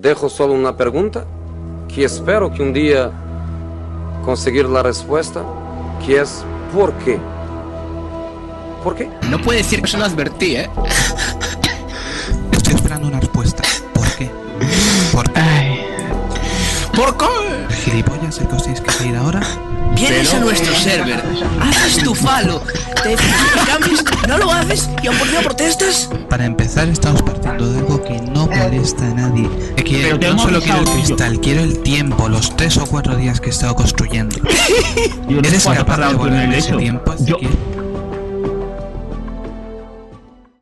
dejo 0.00 0.28
solo 0.28 0.52
una 0.54 0.76
pregunta 0.76 1.24
que 1.92 2.04
espero 2.04 2.52
que 2.52 2.62
un 2.62 2.72
día 2.72 3.10
conseguir 4.24 4.66
la 4.66 4.82
respuesta, 4.82 5.42
que 6.04 6.20
es 6.20 6.44
¿por 6.72 6.92
qué? 6.98 7.18
¿Por 8.84 8.94
qué? 8.94 9.10
No 9.28 9.40
puede 9.40 9.58
decir 9.58 9.80
que 9.80 9.86
eso 9.86 9.98
lo 9.98 10.04
advertí, 10.04 10.56
¿eh? 10.56 10.70
Estoy 12.52 12.74
esperando 12.74 13.08
una 13.08 13.18
respuesta. 13.18 13.62
¿Por 13.92 14.08
qué? 14.16 14.30
¿Por 15.12 15.32
qué? 15.32 15.40
Ay, 15.40 15.86
¿Por 16.94 17.16
qué? 17.16 17.74
¿Gilipollas 17.74 18.38
el 18.38 18.48
que 18.48 18.54
os 18.54 18.62
tenéis 18.62 18.80
que 18.80 18.90
salir 18.90 19.16
ahora? 19.16 19.40
Vienes 19.96 20.32
a 20.32 20.38
nuestro 20.38 20.72
server, 20.76 21.20
haces 21.60 22.04
tu 22.04 22.14
falo, 22.14 22.62
te 23.02 23.16
cambies, 23.66 24.04
no 24.28 24.38
lo 24.38 24.52
haces 24.52 24.88
y 25.02 25.08
aún 25.08 25.18
por 25.18 25.28
qué 25.28 25.38
protestas. 25.42 26.08
Para 26.28 26.44
empezar, 26.44 26.86
estamos 26.86 27.20
partiendo 27.22 27.68
de 27.72 27.78
algo 27.80 28.00
que 28.04 28.20
no 28.20 28.27
molesta 28.64 29.06
a 29.06 29.14
nadie. 29.14 29.48
Quiero- 29.84 30.18
Pero 30.18 30.34
no 30.34 30.42
solo 30.42 30.60
quiero 30.60 30.78
el 30.80 30.84
cristal, 30.88 31.40
quiero 31.40 31.60
el 31.62 31.78
tiempo, 31.80 32.28
los 32.28 32.54
tres 32.56 32.76
o 32.76 32.86
cuatro 32.86 33.16
días 33.16 33.40
que 33.40 33.46
he 33.48 33.50
estado 33.50 33.74
construyendo. 33.74 34.36
yo 35.28 35.38
¿Eres 35.38 35.64
capaz 35.64 35.96
de 35.98 36.06
devolver 36.08 36.42
el 36.48 36.54
ese 36.54 36.72
tiempo? 36.76 37.14
Yo? 37.24 37.36